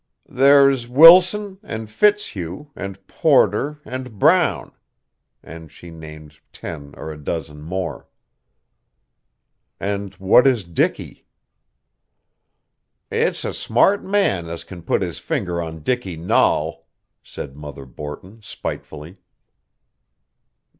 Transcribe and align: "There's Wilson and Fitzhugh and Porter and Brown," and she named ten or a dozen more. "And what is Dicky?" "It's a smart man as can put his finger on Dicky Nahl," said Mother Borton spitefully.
"There's 0.27 0.89
Wilson 0.89 1.59
and 1.61 1.87
Fitzhugh 1.87 2.71
and 2.75 3.05
Porter 3.05 3.79
and 3.85 4.17
Brown," 4.17 4.71
and 5.43 5.71
she 5.71 5.91
named 5.91 6.39
ten 6.51 6.95
or 6.97 7.11
a 7.11 7.23
dozen 7.23 7.61
more. 7.61 8.07
"And 9.79 10.15
what 10.15 10.47
is 10.47 10.63
Dicky?" 10.63 11.27
"It's 13.11 13.45
a 13.45 13.53
smart 13.53 14.03
man 14.03 14.49
as 14.49 14.63
can 14.63 14.81
put 14.81 15.03
his 15.03 15.19
finger 15.19 15.61
on 15.61 15.83
Dicky 15.83 16.17
Nahl," 16.17 16.87
said 17.21 17.55
Mother 17.55 17.85
Borton 17.85 18.41
spitefully. 18.41 19.17